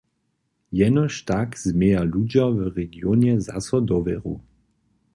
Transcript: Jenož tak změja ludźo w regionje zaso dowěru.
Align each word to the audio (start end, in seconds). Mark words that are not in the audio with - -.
Jenož 0.71 1.21
tak 1.21 1.59
změja 1.59 2.03
ludźo 2.03 2.51
w 2.53 2.59
regionje 2.77 3.41
zaso 3.41 3.79
dowěru. 3.81 4.41